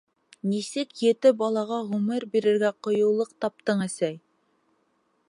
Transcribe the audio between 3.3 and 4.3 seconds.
таптың, әсәй?